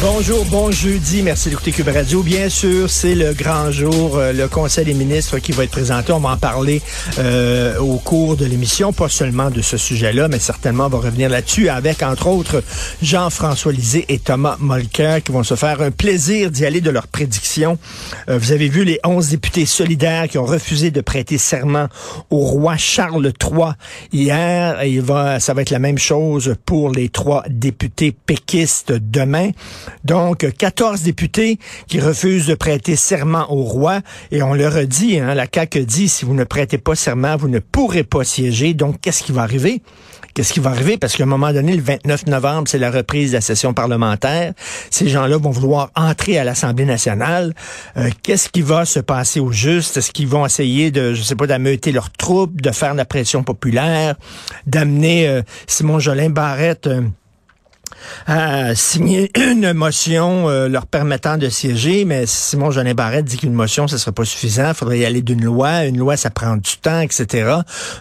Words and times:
Bonjour, 0.00 0.44
bon 0.46 0.70
jeudi. 0.70 1.22
Merci 1.22 1.48
d'écouter 1.48 1.72
Cube 1.72 1.88
Radio. 1.88 2.22
Bien 2.22 2.48
sûr, 2.48 2.90
c'est 2.90 3.14
le 3.14 3.32
grand 3.32 3.70
jour, 3.70 4.18
euh, 4.18 4.32
le 4.32 4.48
Conseil 4.48 4.84
des 4.84 4.92
ministres 4.92 5.38
qui 5.38 5.52
va 5.52 5.64
être 5.64 5.70
présenté. 5.70 6.12
On 6.12 6.20
va 6.20 6.30
en 6.30 6.36
parler 6.36 6.82
euh, 7.18 7.78
au 7.78 7.96
cours 7.96 8.36
de 8.36 8.44
l'émission, 8.44 8.92
pas 8.92 9.08
seulement 9.08 9.50
de 9.50 9.62
ce 9.62 9.76
sujet-là, 9.76 10.28
mais 10.28 10.38
certainement 10.38 10.86
on 10.86 10.88
va 10.90 10.98
revenir 10.98 11.30
là-dessus 11.30 11.70
avec, 11.70 12.02
entre 12.02 12.26
autres, 12.26 12.62
Jean-François 13.02 13.72
Lisée 13.72 14.04
et 14.08 14.18
Thomas 14.18 14.56
Molker 14.60 15.18
qui 15.24 15.32
vont 15.32 15.42
se 15.42 15.54
faire 15.54 15.80
un 15.80 15.90
plaisir 15.90 16.50
d'y 16.50 16.66
aller 16.66 16.80
de 16.82 16.90
leurs 16.90 17.08
prédictions. 17.08 17.78
Euh, 18.28 18.36
vous 18.36 18.52
avez 18.52 18.68
vu 18.68 18.84
les 18.84 19.00
11 19.04 19.30
députés 19.30 19.64
solidaires 19.64 20.28
qui 20.28 20.38
ont 20.38 20.44
refusé 20.44 20.90
de 20.90 21.00
prêter 21.00 21.38
serment 21.38 21.88
au 22.30 22.38
roi 22.38 22.76
Charles 22.76 23.32
III 23.42 23.72
hier. 24.12 24.82
Et 24.82 24.90
il 24.90 25.02
va, 25.02 25.40
ça 25.40 25.54
va 25.54 25.62
être 25.62 25.70
la 25.70 25.78
même 25.78 25.98
chose 25.98 26.56
pour 26.66 26.90
les 26.90 27.08
trois 27.08 27.42
députés 27.48 28.14
péquistes 28.26 28.83
demain. 28.92 29.50
Donc, 30.04 30.46
14 30.58 31.02
députés 31.02 31.58
qui 31.86 32.00
refusent 32.00 32.46
de 32.46 32.54
prêter 32.54 32.96
serment 32.96 33.50
au 33.52 33.62
roi. 33.62 34.00
Et 34.30 34.42
on 34.42 34.54
leur 34.54 34.86
dit, 34.86 35.18
hein, 35.18 35.34
la 35.34 35.46
CAQ 35.52 35.84
dit, 35.84 36.08
si 36.08 36.24
vous 36.24 36.34
ne 36.34 36.44
prêtez 36.44 36.78
pas 36.78 36.94
serment, 36.94 37.36
vous 37.36 37.48
ne 37.48 37.58
pourrez 37.58 38.04
pas 38.04 38.24
siéger. 38.24 38.74
Donc, 38.74 39.00
qu'est-ce 39.00 39.22
qui 39.22 39.32
va 39.32 39.42
arriver? 39.42 39.82
Qu'est-ce 40.34 40.52
qui 40.52 40.58
va 40.58 40.70
arriver? 40.70 40.98
Parce 40.98 41.16
qu'à 41.16 41.22
un 41.22 41.26
moment 41.26 41.52
donné, 41.52 41.76
le 41.76 41.82
29 41.82 42.26
novembre, 42.26 42.66
c'est 42.66 42.78
la 42.78 42.90
reprise 42.90 43.30
de 43.30 43.36
la 43.36 43.40
session 43.40 43.72
parlementaire. 43.72 44.52
Ces 44.90 45.08
gens-là 45.08 45.38
vont 45.38 45.50
vouloir 45.50 45.92
entrer 45.94 46.38
à 46.38 46.44
l'Assemblée 46.44 46.84
nationale. 46.84 47.54
Euh, 47.96 48.10
Qu'est-ce 48.24 48.48
qui 48.48 48.62
va 48.62 48.84
se 48.84 48.98
passer 48.98 49.38
au 49.38 49.52
juste? 49.52 49.96
Est-ce 49.96 50.10
qu'ils 50.10 50.26
vont 50.26 50.44
essayer 50.44 50.90
de, 50.90 51.14
je 51.14 51.22
sais 51.22 51.36
pas, 51.36 51.46
d'ameuter 51.46 51.92
leurs 51.92 52.10
troupes, 52.10 52.60
de 52.60 52.72
faire 52.72 52.92
de 52.92 52.96
la 52.96 53.04
pression 53.04 53.44
populaire, 53.44 54.16
d'amener 54.66 55.28
euh, 55.28 55.42
Simon 55.68 56.00
Jolin 56.00 56.30
Barrette... 56.30 56.88
euh, 56.88 57.02
à 58.26 58.74
signer 58.74 59.30
une 59.38 59.72
motion 59.72 60.48
euh, 60.48 60.68
leur 60.68 60.86
permettant 60.86 61.36
de 61.36 61.48
siéger, 61.48 62.04
mais 62.04 62.26
Simon 62.26 62.70
Jolin 62.70 62.94
Barrette 62.94 63.24
dit 63.24 63.36
qu'une 63.36 63.52
motion, 63.52 63.88
ce 63.88 63.98
serait 63.98 64.12
pas 64.12 64.24
suffisant. 64.24 64.68
Il 64.68 64.74
faudrait 64.74 64.98
y 64.98 65.04
aller 65.04 65.22
d'une 65.22 65.44
loi. 65.44 65.84
Une 65.84 65.98
loi, 65.98 66.16
ça 66.16 66.30
prend 66.30 66.56
du 66.56 66.76
temps, 66.78 67.00
etc. 67.00 67.56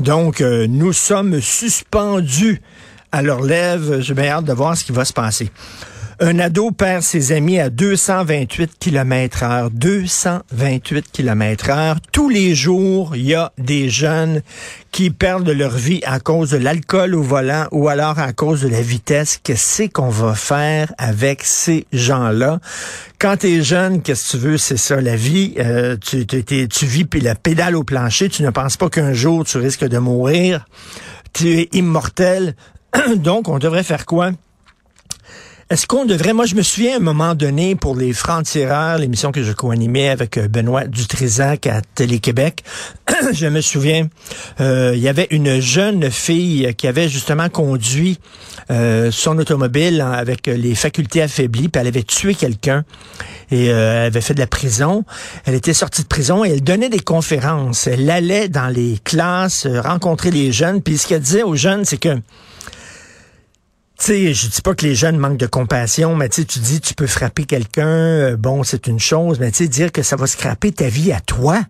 Donc, 0.00 0.40
euh, 0.40 0.66
nous 0.68 0.92
sommes 0.92 1.40
suspendus 1.40 2.60
à 3.12 3.22
leur 3.22 3.42
lèvre. 3.42 4.00
J'ai 4.00 4.14
bien 4.14 4.30
hâte 4.30 4.44
de 4.44 4.52
voir 4.52 4.76
ce 4.76 4.84
qui 4.84 4.92
va 4.92 5.04
se 5.04 5.12
passer. 5.12 5.50
Un 6.18 6.38
ado 6.38 6.70
perd 6.70 7.02
ses 7.02 7.32
amis 7.32 7.60
à 7.60 7.68
228 7.68 8.78
km 8.78 9.42
heure. 9.42 9.70
228 9.70 11.12
km 11.12 11.68
heure. 11.68 11.96
Tous 12.10 12.30
les 12.30 12.54
jours, 12.54 13.14
il 13.14 13.26
y 13.26 13.34
a 13.34 13.52
des 13.58 13.90
jeunes 13.90 14.40
qui 14.92 15.10
perdent 15.10 15.50
leur 15.50 15.76
vie 15.76 16.00
à 16.06 16.18
cause 16.18 16.52
de 16.52 16.56
l'alcool 16.56 17.14
au 17.14 17.22
volant 17.22 17.66
ou 17.70 17.88
alors 17.88 18.18
à 18.18 18.32
cause 18.32 18.62
de 18.62 18.68
la 18.68 18.80
vitesse. 18.80 19.38
Qu'est-ce 19.42 19.90
qu'on 19.90 20.08
va 20.08 20.34
faire 20.34 20.90
avec 20.96 21.42
ces 21.42 21.86
gens-là? 21.92 22.60
Quand 23.18 23.36
tu 23.36 23.48
es 23.48 23.62
jeune, 23.62 24.00
qu'est-ce 24.00 24.32
que 24.32 24.38
tu 24.38 24.42
veux? 24.42 24.56
C'est 24.56 24.78
ça, 24.78 24.98
la 25.02 25.16
vie. 25.16 25.52
Euh, 25.58 25.98
tu, 25.98 26.24
tu 26.24 26.86
vis 26.86 27.04
puis 27.04 27.20
la 27.20 27.34
pédale 27.34 27.76
au 27.76 27.84
plancher. 27.84 28.30
Tu 28.30 28.42
ne 28.42 28.48
penses 28.48 28.78
pas 28.78 28.88
qu'un 28.88 29.12
jour, 29.12 29.44
tu 29.44 29.58
risques 29.58 29.84
de 29.84 29.98
mourir. 29.98 30.64
Tu 31.34 31.60
es 31.60 31.68
immortel. 31.72 32.56
Donc, 33.16 33.48
on 33.48 33.58
devrait 33.58 33.82
faire 33.82 34.06
quoi? 34.06 34.30
Est-ce 35.68 35.88
qu'on 35.88 36.04
devrait, 36.04 36.32
moi 36.32 36.46
je 36.46 36.54
me 36.54 36.62
souviens 36.62 36.92
à 36.92 36.96
un 36.98 37.00
moment 37.00 37.34
donné 37.34 37.74
pour 37.74 37.96
les 37.96 38.12
francs-tireurs, 38.12 38.98
l'émission 38.98 39.32
que 39.32 39.42
je 39.42 39.50
co-animais 39.50 40.08
avec 40.08 40.38
euh, 40.38 40.46
Benoît 40.46 40.84
Dutrisac 40.84 41.66
à 41.66 41.80
Télé-Québec, 41.80 42.62
je 43.32 43.48
me 43.48 43.60
souviens, 43.60 44.06
euh, 44.60 44.92
il 44.94 45.00
y 45.00 45.08
avait 45.08 45.26
une 45.30 45.58
jeune 45.58 46.08
fille 46.08 46.72
qui 46.76 46.86
avait 46.86 47.08
justement 47.08 47.48
conduit 47.48 48.20
euh, 48.70 49.10
son 49.10 49.36
automobile 49.38 50.02
avec 50.02 50.46
les 50.46 50.76
facultés 50.76 51.20
affaiblies, 51.20 51.68
puis 51.68 51.80
elle 51.80 51.88
avait 51.88 52.04
tué 52.04 52.36
quelqu'un 52.36 52.84
et 53.50 53.66
elle 53.66 54.06
avait 54.06 54.20
fait 54.20 54.34
de 54.34 54.40
la 54.40 54.46
prison. 54.46 55.04
Elle 55.46 55.54
était 55.54 55.74
sortie 55.74 56.02
de 56.02 56.06
prison 56.06 56.44
et 56.44 56.50
elle 56.50 56.62
donnait 56.62 56.90
des 56.90 57.00
conférences. 57.00 57.88
Elle 57.88 58.08
allait 58.08 58.48
dans 58.48 58.68
les 58.68 58.98
classes, 59.02 59.66
rencontrer 59.66 60.30
les 60.30 60.52
jeunes, 60.52 60.80
puis 60.80 60.96
ce 60.96 61.08
qu'elle 61.08 61.22
disait 61.22 61.42
aux 61.42 61.56
jeunes, 61.56 61.84
c'est 61.84 61.98
que 61.98 62.16
tu 63.98 64.04
sais, 64.04 64.34
je 64.34 64.48
dis 64.48 64.60
pas 64.62 64.74
que 64.74 64.84
les 64.84 64.94
jeunes 64.94 65.16
manquent 65.16 65.38
de 65.38 65.46
compassion, 65.46 66.14
mais 66.14 66.28
tu 66.28 66.44
tu 66.44 66.58
dis 66.58 66.80
tu 66.80 66.94
peux 66.94 67.06
frapper 67.06 67.44
quelqu'un, 67.44 67.86
euh, 67.86 68.36
bon, 68.36 68.62
c'est 68.62 68.86
une 68.86 69.00
chose, 69.00 69.40
mais 69.40 69.50
tu 69.50 69.58
sais, 69.58 69.68
dire 69.68 69.90
que 69.90 70.02
ça 70.02 70.16
va 70.16 70.26
scraper 70.26 70.72
ta 70.72 70.88
vie 70.88 71.12
à 71.12 71.20
toi, 71.20 71.60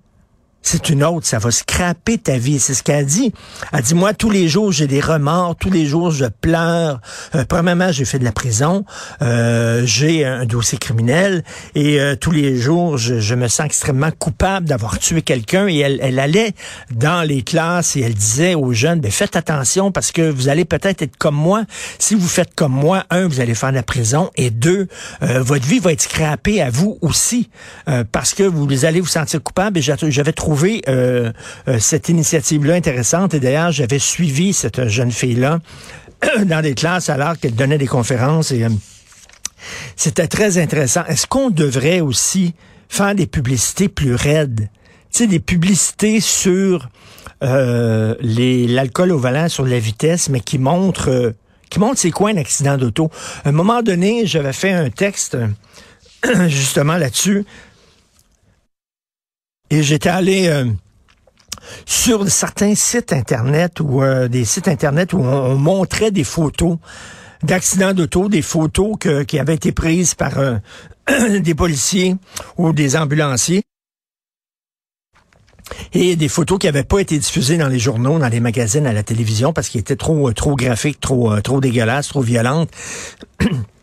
c'est 0.69 0.91
une 0.91 1.05
autre, 1.05 1.27
ça 1.27 1.39
va 1.39 1.53
scraper 1.53 2.19
ta 2.19 2.39
vie. 2.39 2.59
C'est 2.59 2.75
ce 2.75 2.83
qu'elle 2.83 3.07
dit. 3.07 3.33
Elle 3.73 3.83
dit, 3.83 3.95
moi, 3.95 4.15
tous 4.15 4.31
les 4.31 4.49
jours, 4.49 4.73
j'ai 4.73 4.89
des 4.89 5.01
remords, 5.01 5.55
tous 5.55 5.71
les 5.71 5.87
jours, 5.87 6.11
je 6.11 6.25
pleure. 6.25 7.01
Euh, 7.37 7.45
premièrement, 7.49 7.93
j'ai 7.93 8.05
fait 8.05 8.19
de 8.19 8.25
la 8.25 8.33
prison, 8.33 8.85
euh, 9.23 9.83
j'ai 9.85 10.25
un 10.25 10.45
dossier 10.45 10.77
criminel, 10.79 11.45
et 11.77 12.01
euh, 12.01 12.17
tous 12.17 12.33
les 12.33 12.57
jours, 12.57 12.99
je, 12.99 13.21
je, 13.21 13.35
me 13.37 13.47
sens 13.47 13.67
extrêmement 13.67 14.11
coupable 14.11 14.67
d'avoir 14.67 14.99
tué 14.99 15.23
quelqu'un. 15.23 15.69
Et 15.69 15.79
elle, 15.79 16.01
elle, 16.03 16.19
allait 16.19 16.53
dans 16.91 17.23
les 17.23 17.43
classes 17.43 17.95
et 17.95 18.01
elle 18.01 18.15
disait 18.15 18.57
aux 18.57 18.73
jeunes, 18.73 19.01
ben, 19.01 19.13
faites 19.13 19.37
attention 19.37 19.93
parce 19.93 20.11
que 20.11 20.29
vous 20.29 20.49
allez 20.49 20.65
peut-être 20.65 21.01
être 21.01 21.17
comme 21.17 21.37
moi. 21.37 21.63
Si 22.01 22.17
vous 22.17 22.27
faites 22.27 22.55
comme 22.57 22.73
moi, 22.73 23.05
un, 23.11 23.29
vous 23.29 23.39
allez 23.39 23.55
faire 23.55 23.71
de 23.71 23.77
la 23.77 23.85
prison, 23.85 24.31
et 24.37 24.51
deux, 24.51 24.89
euh, 25.23 25.43
votre 25.43 25.67
vie 25.67 25.79
va 25.79 25.93
être 25.93 26.03
scrapée 26.03 26.61
à 26.61 26.71
vous 26.71 26.99
aussi, 27.03 27.51
euh, 27.89 28.03
parce 28.11 28.35
que 28.35 28.43
vous 28.43 28.85
allez 28.85 29.01
vous 29.01 29.07
sentir 29.07 29.41
coupable. 29.41 29.79
Et 29.79 29.83
j'avais 29.83 30.33
trouvé 30.33 30.56
euh, 30.65 31.33
euh, 31.69 31.79
cette 31.79 32.09
initiative-là 32.09 32.75
intéressante. 32.75 33.35
Et 33.35 33.41
d'ailleurs, 33.41 33.73
j'avais 33.73 33.99
suivi 33.99 34.53
cette 34.53 34.89
jeune 34.89 35.11
fille-là 35.11 35.61
dans 36.45 36.63
des 36.63 36.75
classes 36.75 37.11
alors 37.11 37.39
qu'elle 37.39 37.55
donnait 37.55 37.79
des 37.79 37.87
conférences. 37.87 38.53
Et 38.53 38.65
euh, 38.65 38.71
c'était 39.97 40.29
très 40.29 40.59
intéressant. 40.59 41.05
Est-ce 41.07 41.27
qu'on 41.27 41.51
devrait 41.51 42.01
aussi 42.01 42.55
faire 42.89 43.15
des 43.15 43.27
publicités 43.27 43.89
plus 43.89 44.15
raides? 44.15 44.69
Tu 45.13 45.25
sais, 45.25 45.27
des 45.27 45.41
publicités 45.41 46.21
sur 46.21 46.89
l'alcool 47.41 49.13
au 49.13 49.19
volant, 49.19 49.49
sur 49.49 49.67
la 49.67 49.79
vitesse, 49.79 50.31
mais 50.31 50.41
qui 50.41 50.59
montrent 50.59 51.35
qui 51.69 51.81
montre 51.81 51.99
c'est 51.99 52.11
quoi 52.11 52.31
un 52.31 52.37
accident 52.37 52.79
d'auto. 52.79 53.11
À 53.45 53.49
un 53.49 53.53
moment 53.53 53.83
donné, 53.83 54.25
j'avais 54.25 54.53
fait 54.53 54.73
un 54.73 54.89
texte 54.89 55.37
justement 56.49 56.97
là-dessus. 56.97 57.45
Et 59.71 59.83
j'étais 59.83 60.09
allé 60.09 60.49
euh, 60.49 60.67
sur 61.85 62.29
certains 62.29 62.75
sites 62.75 63.13
internet 63.13 63.81
ou 63.81 64.03
euh, 64.03 64.29
des 64.29 64.45
sites 64.45 64.69
internet 64.69 65.13
où 65.13 65.19
on, 65.19 65.53
on 65.53 65.57
montrait 65.57 66.11
des 66.11 66.25
photos 66.25 66.79
d'accidents 67.43 67.93
d'auto, 67.93 68.29
des 68.29 68.43
photos 68.43 68.97
que, 68.99 69.23
qui 69.23 69.39
avaient 69.39 69.55
été 69.55 69.73
prises 69.73 70.15
par 70.15 70.39
euh, 70.39 70.59
des 71.41 71.55
policiers 71.55 72.17
ou 72.57 72.73
des 72.73 72.97
ambulanciers. 72.97 73.63
Et 75.93 76.15
des 76.15 76.29
photos 76.29 76.61
qui 76.61 76.67
n'avaient 76.67 76.85
pas 76.85 77.01
été 77.01 77.19
diffusées 77.19 77.59
dans 77.59 77.67
les 77.67 77.81
journaux, 77.81 78.21
dans 78.21 78.29
les 78.29 78.39
magazines, 78.39 78.87
à 78.87 78.93
la 78.93 79.03
télévision, 79.03 79.53
parce 79.53 79.69
qu'ils 79.69 79.81
étaient 79.81 79.97
trop, 79.97 80.33
trop 80.33 80.55
graphiques, 80.55 81.01
trop, 81.01 81.41
trop 81.41 81.61
dégueulasses, 81.61 82.07
trop 82.07 82.21
violentes. 82.21 82.71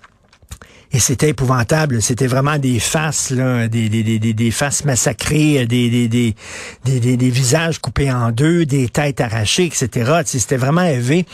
Et 0.95 0.99
c'était 0.99 1.29
épouvantable. 1.29 2.03
C'était 2.03 2.27
vraiment 2.27 2.59
des 2.59 2.77
faces, 2.77 3.31
là, 3.31 3.67
des, 3.67 3.89
des, 3.89 4.03
des, 4.03 4.33
des 4.33 4.51
faces 4.51 4.85
massacrées, 4.85 5.65
des, 5.65 6.07
des, 6.07 6.07
des, 6.07 6.99
des, 7.17 7.29
visages 7.31 7.79
coupés 7.79 8.11
en 8.11 8.29
deux, 8.29 8.67
des 8.67 8.89
têtes 8.89 9.19
arrachées, 9.19 9.65
etc. 9.65 10.21
C'était 10.23 10.55
vraiment 10.55 10.83
élevé. 10.83 11.25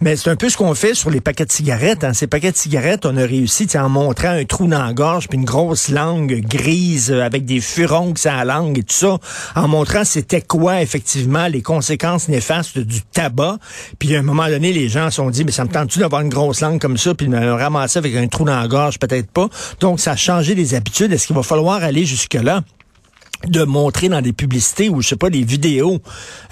Mais 0.00 0.14
c'est 0.14 0.30
un 0.30 0.36
peu 0.36 0.48
ce 0.48 0.56
qu'on 0.56 0.76
fait 0.76 0.94
sur 0.94 1.10
les 1.10 1.20
paquets 1.20 1.44
de 1.44 1.50
cigarettes. 1.50 2.04
Hein. 2.04 2.12
Ces 2.12 2.28
paquets 2.28 2.52
de 2.52 2.56
cigarettes, 2.56 3.04
on 3.04 3.16
a 3.16 3.26
réussi 3.26 3.66
en 3.74 3.88
montrant 3.88 4.28
un 4.28 4.44
trou 4.44 4.68
dans 4.68 4.84
la 4.84 4.92
gorge, 4.92 5.28
puis 5.28 5.38
une 5.38 5.44
grosse 5.44 5.88
langue 5.88 6.40
grise 6.46 7.10
avec 7.10 7.44
des 7.44 7.60
furoncles 7.60 8.28
à 8.28 8.44
la 8.44 8.54
langue 8.54 8.78
et 8.78 8.84
tout 8.84 8.94
ça, 8.94 9.18
en 9.56 9.66
montrant 9.66 10.04
c'était 10.04 10.40
quoi 10.40 10.82
effectivement 10.82 11.48
les 11.48 11.62
conséquences 11.62 12.28
néfastes 12.28 12.78
du 12.78 13.02
tabac. 13.02 13.58
Puis 13.98 14.14
à 14.14 14.20
un 14.20 14.22
moment 14.22 14.46
donné, 14.46 14.72
les 14.72 14.88
gens 14.88 15.10
se 15.10 15.16
sont 15.16 15.30
dit, 15.30 15.44
mais 15.44 15.50
ça 15.50 15.64
me 15.64 15.70
tente-tu 15.70 15.98
d'avoir 15.98 16.22
une 16.22 16.28
grosse 16.28 16.60
langue 16.60 16.80
comme 16.80 16.96
ça, 16.96 17.12
puis 17.12 17.26
de 17.26 17.32
me 17.32 17.52
ramasser 17.54 17.98
avec 17.98 18.14
un 18.14 18.28
trou 18.28 18.44
dans 18.44 18.60
la 18.60 18.68
gorge? 18.68 18.99
Peut-être 19.00 19.30
pas. 19.30 19.48
Donc, 19.80 19.98
ça 19.98 20.12
a 20.12 20.16
changé 20.16 20.54
les 20.54 20.74
habitudes. 20.74 21.12
Est-ce 21.12 21.26
qu'il 21.26 21.36
va 21.36 21.42
falloir 21.42 21.82
aller 21.82 22.04
jusque-là? 22.04 22.62
De 23.48 23.64
montrer 23.64 24.08
dans 24.08 24.20
des 24.20 24.32
publicités 24.32 24.88
ou 24.88 25.00
je 25.00 25.08
sais 25.08 25.16
pas 25.16 25.30
des 25.30 25.42
vidéos 25.42 26.00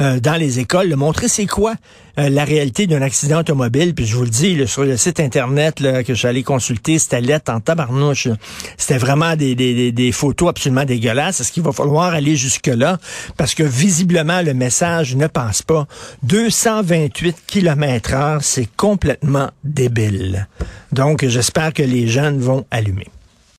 euh, 0.01 0.21
dans 0.21 0.37
les 0.37 0.59
écoles, 0.59 0.89
de 0.89 0.95
montrer 0.95 1.29
c'est 1.29 1.47
quoi 1.47 1.75
euh, 2.19 2.29
la 2.31 2.45
réalité 2.45 2.87
d'un 2.87 3.03
accident 3.03 3.41
automobile. 3.41 3.95
Puis 3.95 4.07
je 4.07 4.17
vous 4.17 4.25
le 4.25 4.31
dis, 4.31 4.67
sur 4.67 4.85
le 4.85 4.97
site 4.97 5.21
internet 5.21 5.81
là, 5.81 6.03
que 6.03 6.15
j'allais 6.15 6.43
consulter, 6.43 6.99
c'était 6.99 7.21
lettre 7.21 7.53
en 7.53 7.61
tabarnouche. 7.61 8.29
C'était 8.77 8.99
vraiment 8.99 9.37
des, 9.37 9.55
des, 9.55 9.93
des, 9.93 10.13
photos 10.13 10.49
absolument 10.49 10.85
dégueulasses. 10.85 11.41
Est-ce 11.41 11.53
qu'il 11.53 11.63
va 11.63 11.73
falloir 11.73 12.15
aller 12.15 12.37
jusque-là? 12.37 12.99
Parce 13.37 13.55
que 13.55 13.63
visiblement, 13.63 14.41
le 14.43 14.55
message 14.55 15.15
ne 15.15 15.27
passe 15.27 15.63
pas. 15.63 15.87
228 16.23 17.37
km 17.47 18.15
heure, 18.15 18.43
c'est 18.43 18.69
complètement 18.77 19.51
débile. 19.63 20.49
Donc, 20.93 21.25
j'espère 21.27 21.73
que 21.73 21.83
les 21.83 22.09
jeunes 22.09 22.39
vont 22.39 22.65
allumer. 22.71 23.07